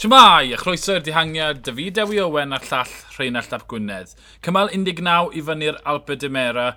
[0.00, 4.14] Siamai, a chroeso i'r dihangiad, David Ewi Owen a'r llall Rheinald Ap Gwynedd.
[4.40, 6.70] Cymal 19 i fyny'r Alpe de Mera,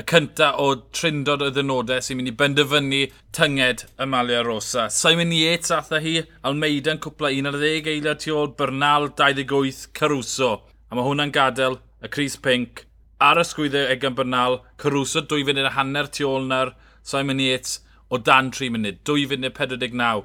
[0.00, 3.02] y cynta o trindod o ddynodau sy'n mynd i benderfynu
[3.36, 4.86] tynged y Malia Rosa.
[4.88, 10.50] Simon Yates atho hi, Almeida yn cwpla 11 eiliad tu ôl, Bernal 28, Caruso.
[10.88, 12.86] A mae hwnna'n gadael y Cris Pink
[13.20, 16.72] ar y sgwyddau Egan Bernal, Caruso 2 funud a hanner tu ôl na'r
[17.04, 19.00] Simon Yates, o dan 3 munud.
[19.08, 20.24] 2 funud 49.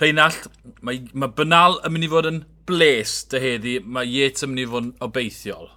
[0.00, 0.48] Rheinald,
[0.84, 3.76] mae, mae bynal yn mynd i fod yn bles dy heddi.
[3.84, 5.70] Mae Yates yn mynd i fod yn obeithiol.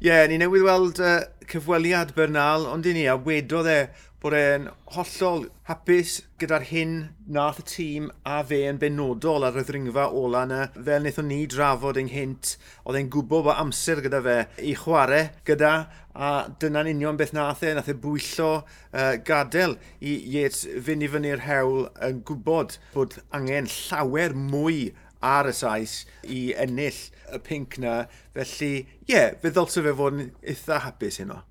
[0.00, 1.18] Ie, yeah, ni newydd weld uh,
[1.50, 3.80] cyfweliad Bernal, ond i ni, a wedodd e
[4.20, 6.90] bod e'n hollol hapus gyda'r hyn
[7.32, 10.58] nath y tîm a fe yn benodol ar y ddringfa ola yna.
[10.76, 12.50] Fel wnaethon ni drafod ynghynt,
[12.84, 14.36] oedd e'n gwybod bod amser gyda fe
[14.68, 15.72] i chwarae gyda
[16.12, 16.30] a
[16.60, 21.46] dyna'n union beth nath e, nath e bwyllo uh, gadael i Yates fynd i fyny'r
[21.46, 24.90] hewl yn gwybod bod angen llawer mwy
[25.24, 28.02] ar y saes i ennill y pink na.
[28.36, 28.74] Felly,
[29.06, 31.46] ie, yeah, fe ddylse fe fod yn eitha hapus heno.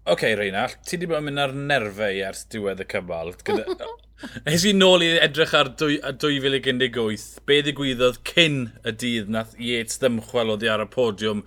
[0.00, 3.34] Oce, okay, Reinald, ti wedi bod yn mynd ar nerfau ers diwedd y cymal.
[3.44, 3.74] Gyda...
[4.46, 10.54] Nes i nôl i edrych ar 2018, be ddigwyddodd cyn y dydd nath Yates ddymchwel
[10.54, 11.42] oedd ar y podiwm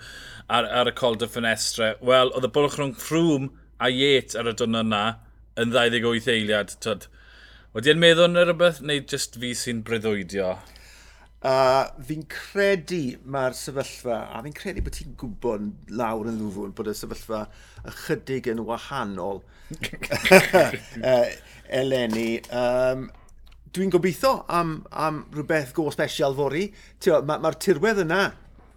[0.54, 1.96] ar, ar y col dy ffenestre.
[2.06, 3.50] Wel, oedd y bwlch rhwng ffrwm
[3.82, 5.04] a Yates ar y dwrnod yna
[5.58, 6.78] yn 28 eiliad.
[6.86, 7.10] Tod.
[7.74, 10.54] Wedi yn meddwl yn rhywbeth neu jyst fi sy'n breuddwydio?
[11.44, 11.56] A
[12.08, 15.66] fi'n credu mae'r sefyllfa, a fi'n credu bod ti'n gwybod
[16.00, 17.42] lawr yn ddwfwn bod y sefyllfa
[17.92, 19.42] ychydig yn wahanol
[21.12, 21.18] e,
[21.82, 22.30] eleni.
[22.48, 23.10] Um,
[23.74, 26.68] Dwi'n gobeithio am, am rhywbeth go special fori.
[27.04, 28.22] Mae'r ma, tirwedd yna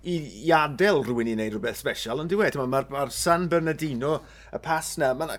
[0.06, 4.16] i, i adael rhywun i wneud rhywbeth special, ond dwi'n mae'r ma, ma San Bernardino,
[4.50, 5.36] y pas yna, mae'n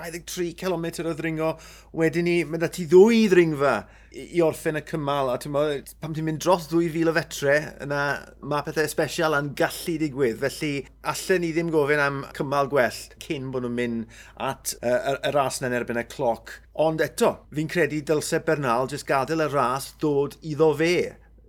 [0.00, 1.52] 23 km o ddringo,
[1.96, 3.76] wedyn ni, mae da ti ddwy ddringfa
[4.16, 5.62] i i orffen y cymal, a mo,
[6.00, 8.00] pam ti'n mynd dros 2,000 o fetre, yna
[8.48, 10.72] mae pethau special yn gallu digwydd, felly
[11.12, 15.34] allan ni ddim gofyn am cymal gwell cyn bod nhw'n mynd at uh, y y
[15.36, 16.54] ras yna'n erbyn y cloc.
[16.86, 20.94] Ond eto, fi'n credu dylse Bernal jyst gadael y ras ddod iddo fe,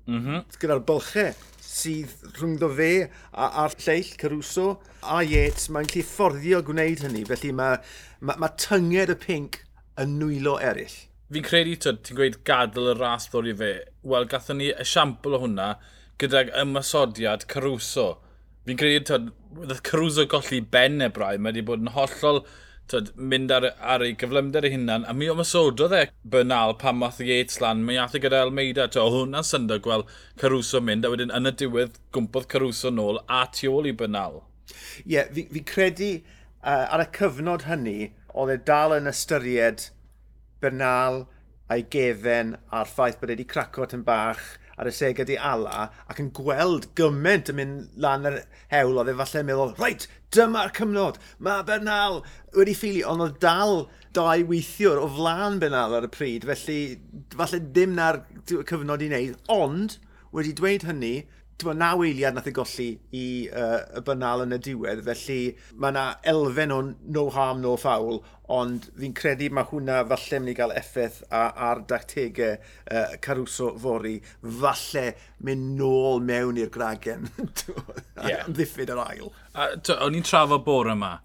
[0.07, 0.57] mm -hmm.
[0.59, 1.31] gyda'r bylchau
[1.77, 4.67] sydd rhwngddo fe a, a'r lleill Caruso
[5.03, 7.81] a Yates, mae'n gallu fforddio gwneud hynny, felly mae,
[8.19, 9.61] mae, mae tynged y pink
[10.01, 10.97] yn nwylo eraill.
[11.33, 13.71] Fi'n credu, ti'n gweud gadael y ras ddod i fe.
[14.07, 15.73] Wel, gatho ni esiampl o hwnna
[16.21, 18.07] gyda'r ymasodiad Caruso.
[18.67, 19.33] Fi'n credu, tyd,
[19.83, 22.45] Caruso golli ben e braidd, mae wedi bod yn hollol
[22.91, 27.19] tyd, mynd ar, ar ei gyflymder ei hunan, a mi ymasododd e Bernal pan math
[27.23, 30.11] Yates lan, mi ath e gyda Almeida, to, o hwnna'n syndod gweld
[30.41, 34.41] Caruso mynd, a wedyn yn y diwedd gwmpodd Caruso nôl a tu ôl i Bernal.
[35.03, 39.89] Ie, yeah, fi, fi credu uh, ar y cyfnod hynny, oedd e dal yn ystyried
[40.63, 41.25] Bernal
[41.71, 44.43] a'i gefen a'r ffaith bod e wedi craco yn bach,
[44.77, 48.39] ar y seg ydi ala ac yn gweld gymaint yn mynd lan yr
[48.73, 52.21] hewl oedd e falle'n meddwl, reit, dyma'r cymnod, mae Bernal
[52.55, 56.79] wedi ffili, ond oedd dal dau weithiwr o flan Bernal ar y pryd, felly
[57.33, 59.97] falle ddim na'r cyfnod i wneud, ond
[60.35, 61.15] wedi dweud hynny,
[61.57, 62.87] Dwi'n naw eiliad nath ei golli
[63.17, 65.37] i uh, y bynal yn y diwedd, felly
[65.81, 66.81] mae yna elfen o
[67.15, 68.19] no harm, no foul,
[68.53, 74.19] ond fi'n credu mae hwnna falle mynd i gael effaith ar dactegau uh, Caruso fori,
[74.61, 75.07] falle
[75.49, 77.25] mynd nôl mewn i'r gragen,
[78.29, 78.45] yeah.
[78.45, 79.33] ddiffyd yr ail.
[79.57, 81.15] O'n i'n trafod bore yma,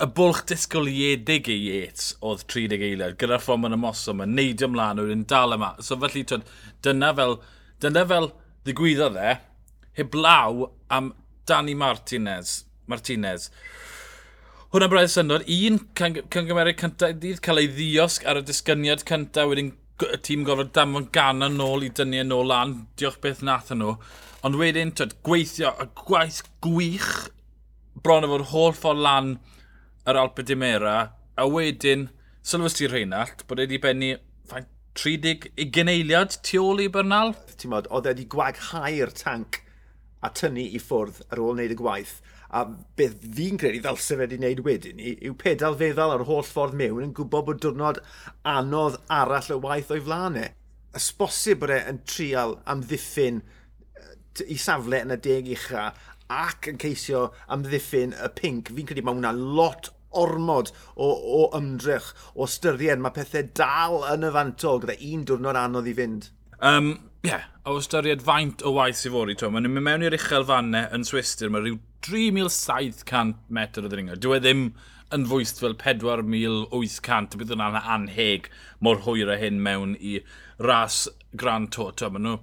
[0.00, 5.00] y bwlch disgwyliedig i Yates oedd 30 eiliad, gyda'r ffordd mae'n ymosod, yma, neidio ymlaen,
[5.00, 5.74] oedd yn dal yma.
[5.84, 6.46] So felly, twyd,
[6.84, 7.38] dyna fel,
[7.80, 8.30] dyna fel
[8.66, 9.36] ddigwyddodd e,
[9.98, 11.12] heblaw am
[11.48, 12.64] Dani Martinez.
[12.86, 13.48] Martinez.
[14.70, 19.72] Hwna braidd syndod, un cyngymerau cyntaf dydd cael ei ddiosg ar y disgyniad cyntaf, wedyn
[20.06, 23.42] y tîm gofod damon gan yn ôl i dynnu e yn ôl lan, diolch beth
[23.46, 23.96] nath nhw.
[24.46, 27.10] Ond wedyn, twyd, gweithio, y gwaith gwych
[28.04, 29.34] bron o fod holl ffordd lan
[30.08, 30.96] yr Alpe Dimera,
[31.36, 32.08] a wedyn,
[32.46, 34.14] sylwys ti Rheinald, bod wedi bennu
[34.48, 37.34] faint 30 eiliad tu ôl i Bernal?
[37.54, 39.60] Ti'n modd, oedd e wedi gwaghau'r tanc
[40.20, 42.16] a tynnu i ffwrdd ar ôl wneud y gwaith.
[42.50, 42.64] A
[42.98, 46.74] beth fi'n credu ddalse fe wedi wneud wedyn ni, yw pedal feddal ar holl ffordd
[46.80, 48.02] mewn yn gwybod bod diwrnod
[48.56, 50.50] anodd arall y waith o'i flanau.
[50.98, 51.60] Ysbosib e.
[51.62, 53.44] bod e'n yn trial amddiffyn
[54.50, 55.86] i safle yn y deg ucha
[56.30, 62.10] ac yn ceisio amddiffyn y pink, fi'n credu mae hwnna lot ormod o, o ymdrech,
[62.34, 63.02] o styried.
[63.02, 66.30] Mae pethau dal yn y fantol gyda un diwrnod anodd i fynd.
[66.60, 70.46] Um, Ie, yeah, o ystyried faint o waith sy'n fori, mae'n mynd mewn i'r uchel
[70.48, 71.76] fannau yn Swister, mae rhyw
[72.06, 74.16] 3,700 metr o ddringo.
[74.16, 74.62] Dwi e ddim
[75.12, 78.48] yn fwyst fel 4,800, bydd yna'n anheg
[78.80, 80.14] mor hwyr a hyn mewn i
[80.64, 81.02] ras
[81.36, 81.92] Grand Tour.
[81.92, 82.38] Twa, maen nhw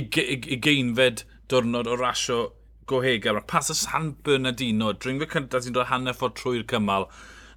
[0.00, 2.40] ugeinfed diwrnod o rasio
[2.90, 3.36] gohegau.
[3.36, 7.08] Mae'r pas y San Bernardino, dringfa cyntaf sy'n dod hanner ffordd trwy'r cymal.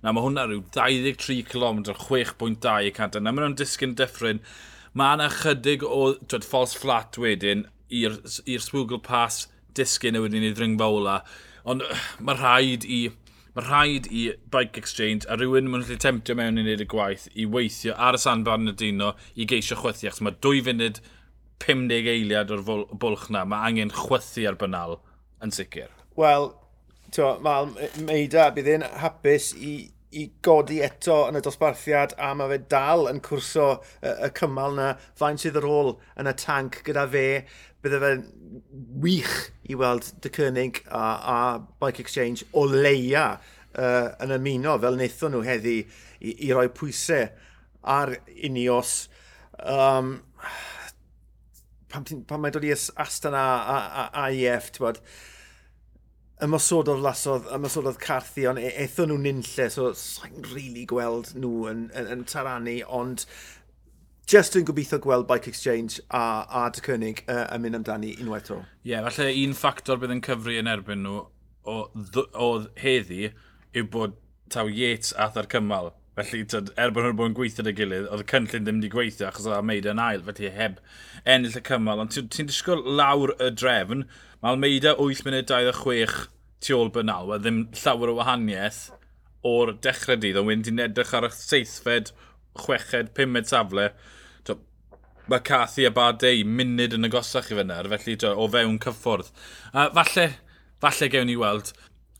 [0.03, 3.17] Na, mae hwnna rhyw 23 km, 6.2 y cant.
[3.19, 4.43] Na, mae nhw'n disgyn dyffryn.
[4.93, 8.19] Mae yna chydig o twed, false flat wedyn i'r
[8.61, 9.43] swgl pas
[9.77, 11.19] disgyn y wedyn i ddringfa ola.
[11.69, 11.85] Ond
[12.19, 13.05] mae rhaid i
[13.53, 17.27] mae rhaid i Bike Exchange a rhywun mae'n gallu temtio mewn i wneud y gwaith
[17.37, 21.01] i weithio ar y San Bernardino i geisio chwythu, achos mae 2 funud
[21.63, 24.97] 50 eiliad o'r bwlch na, mae angen chwythu ar bynal
[25.43, 25.91] yn sicr.
[26.19, 26.51] Wel,
[27.43, 29.73] mae Meida bydd yn hapus i,
[30.13, 33.67] i godi eto yn y dosbarthiad a mae fe dal yn cwrso
[34.01, 37.27] y, y cymal na faint sydd ar ôl yn y tank gyda fe.
[37.83, 38.11] Bydde fe
[39.03, 39.35] wych
[39.67, 41.03] i weld dy cynnig a,
[41.35, 41.37] a
[41.81, 47.27] Bike Exchange o leia uh, yn ymuno fel wnaethon nhw heddi i, i roi pwysau
[47.83, 49.09] ar Unios.
[49.59, 50.15] Um,
[51.93, 55.01] pan, pan mae'n dod i Astana a, a, a IF, ti'n bod,
[56.43, 61.85] ymosododd lasodd, ymosododd carthu, ond eithon nhw'n nynlle, so sa'n rili really gweld nhw yn,
[61.95, 63.27] yn, yn taranu, ond
[64.29, 68.49] just yn gobeithio gweld Bike Exchange a, a dy cynnig uh, yn mynd amdani unwaith
[68.49, 68.59] to.
[68.83, 71.25] Ie, yeah, falle un ffactor bydd yn cyfru yn erbyn nhw
[71.69, 71.79] o,
[72.33, 72.49] o
[72.79, 73.31] heddi
[73.73, 74.17] yw bod
[74.53, 78.03] taw Yates ath ar cymal Felly, tyd, er bod nhw'n bod yn gweithio dy gilydd,
[78.13, 80.75] oedd y cynllun ddim wedi gweithio achos oedd Almeida yn ail, felly heb
[81.25, 82.03] ennill y cymal.
[82.03, 84.03] Ond ti'n ti disgwyl lawr y drefn,
[84.43, 86.27] mae Almeida 8 munud 26
[86.63, 88.83] tu ôl bynal, a ddim llawer o wahaniaeth
[89.49, 92.13] o'r dechrau dydd, ond wedyn ti'n edrych ar y seithfed,
[92.61, 93.89] chweched, pumed safle.
[94.45, 94.59] Tw,
[95.33, 99.33] mae Cathy a Badei munud yn agosach i fyna, felly to, o fewn cyffwrdd.
[99.73, 100.29] Uh, falle,
[100.85, 101.73] falle gewn ni weld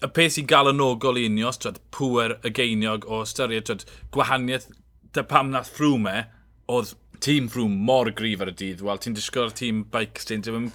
[0.03, 3.85] y peth sy'n gael yn ogol i unios, twyd, pwer y geiniog o ystyried twyd,
[4.15, 4.67] gwahaniaeth
[5.15, 6.25] dy pam nath ffrwme, e,
[6.73, 8.83] oedd tîm ffrwm mor grif ar y dydd.
[8.83, 10.71] Wel, ti'n disgwyl tîm bike stint, ddim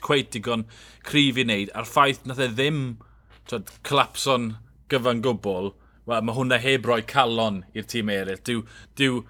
[0.00, 0.64] cweit digon
[1.04, 1.74] cryf i wneud.
[1.76, 2.80] A'r ffaith nath e ddim
[3.50, 4.54] twyd, collapso'n
[4.92, 5.74] gyfan gwbl,
[6.08, 8.40] wel, mae hwnna heb roi calon i'r tîm eraill.
[8.46, 8.64] Dyw,
[8.96, 9.20] dyw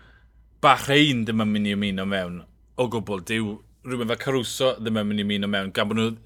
[0.62, 2.40] Bahrein ddim yn mynd i ymuno mewn
[2.78, 3.24] o gwbl.
[3.26, 3.56] Dyw
[3.86, 6.18] rhywun fel Caruso ddim yn mynd i mynd o mewn, gan bod nhw'n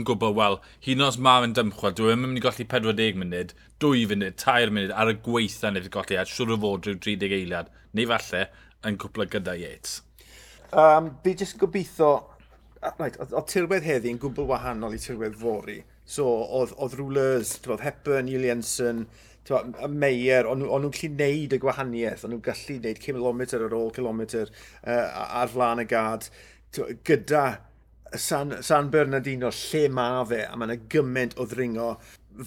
[0.00, 3.54] nhw, gwybod, wel, hyn os mae yn dymchwel, dwi'n mynd i golli 40 munud,
[3.84, 6.98] 2 funud, 3 munud ar y gweitha nid wedi golli, a siwr o fod rhyw
[7.06, 8.42] 30 eiliad, neu falle,
[8.90, 10.00] yn cwpla gyda Yates.
[10.70, 12.10] Um, fi jyst gobeithio,
[12.98, 15.80] right, o, o tirwedd heddi yn gwbl wahanol i tirwedd fori.
[16.10, 18.50] So, oedd, oedd rwlers, oedd Hepburn, Neil
[19.50, 23.92] y Meyer, ond nhw'n gallu neud y gwahaniaeth, ond nhw'n gallu neud kilometr ar ôl
[23.94, 26.28] kilometr uh, ar flaen y gad
[26.76, 27.44] gyda
[28.16, 31.92] San, San Bernardino lle mae fe a mae yna gymaint o ddringo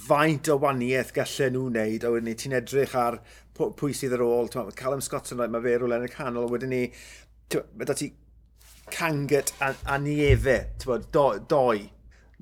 [0.07, 3.19] faint o waniaeth gallen nhw wneud a wedyn ni ti'n edrych ar
[3.55, 6.51] pwy sydd ar ôl Callum Scott yn rhaid mae fe rhywle yn y canol a
[6.51, 6.83] wedyn ni
[7.53, 8.11] mae da ti
[8.91, 11.89] canget a, a niefe bod, do, doi.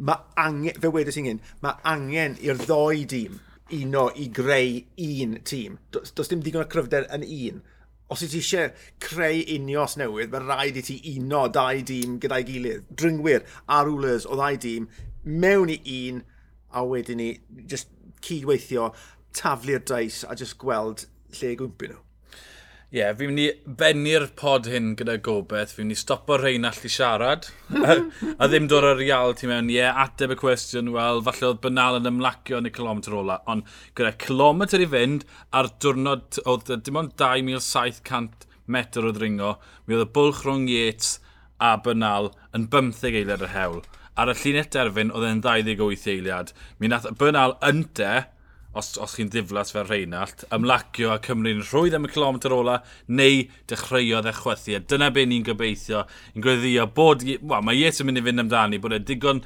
[0.02, 3.38] Mae angen, fe wedes i'n hyn mae angen i'r ddoi dîm
[3.82, 5.78] uno i greu un tîm.
[5.92, 7.62] Does, does dim digon o cryfder yn un
[8.12, 8.74] os ti eisiau
[9.04, 12.86] creu unios newydd, mae rhaid i ti uno dau dîm gyda'i gilydd.
[13.00, 14.90] Dringwyr a rulers o ddau dîm
[15.24, 15.80] mewn i
[16.12, 16.22] un
[16.76, 17.32] a wedyn ni
[17.72, 17.92] just
[18.22, 18.92] cydweithio,
[19.38, 21.08] taflu'r dais a just gweld
[21.40, 22.04] lle gwmpyn nhw.
[22.92, 25.70] Ie, yeah, fi'n mynd i bennu'r pod hyn gyda gobeith.
[25.72, 27.46] Fi'n mynd i stopo Rheinald i siarad.
[28.42, 29.00] a ddim dod o'r
[29.40, 32.74] ti mewn, ie, yeah, ateb y cwestiwn, wel, falle oedd banal yn ymlacio yn y
[32.76, 33.38] kilometr ola.
[33.48, 33.64] Ond
[33.96, 35.24] gyda kilometr i fynd,
[35.56, 38.44] ar diwrnod, oedd dim ond 2,700
[38.76, 39.54] metr o ddringo,
[39.88, 41.14] mi oedd y bwlch rhwng Yates
[41.64, 43.82] a banal yn 15 eiliad yr hewl.
[44.20, 46.52] Ar y llunet derfyn, oedd e'n 28 eiliad.
[46.76, 48.26] Mi nath bynal ynte,
[48.78, 53.44] os, os chi'n ddiflas fel Reinald, ymlacio a Cymru'n rhwydd am y kilometr ola, neu
[53.72, 54.78] dechreuodd eich chwethu.
[54.78, 56.06] A dyna be ni'n gobeithio.
[56.36, 57.26] yn gweddio bod...
[57.28, 59.44] Wel, mae Ies yn mynd i fynd amdani, bod e digon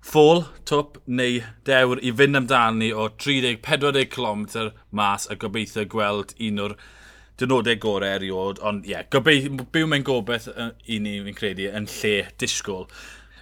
[0.00, 6.64] ffôl, twp neu dewr i fynd amdani o 30-40 km mas a gobeithio gweld un
[6.66, 6.76] o'r
[7.40, 11.86] dynodau gorau eriod, ond ie, yeah, gobeithio, byw mewn gobeith i ni, fi'n credu, yn
[12.00, 12.90] lle disgwyl.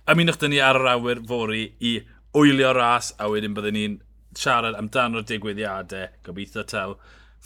[0.09, 1.97] Ymunwch dyn ni ar yr awyr fori i
[2.37, 3.97] wylio ras, a wedyn byddwn ni'n
[4.37, 6.95] siarad amdano'r digwyddiadau, gobeithio taw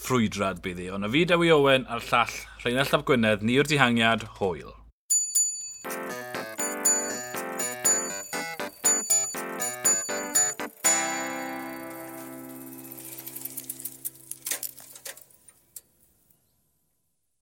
[0.03, 0.91] ffrwydrad bydd hi.
[0.95, 4.73] Ond y fi Dewi Owen a'r llall Rheinald Llaf Gwynedd, ni'r dihangiad, hwyl.